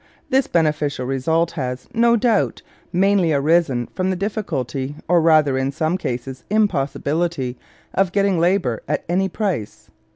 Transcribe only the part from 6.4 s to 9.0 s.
impossibility, of getting labour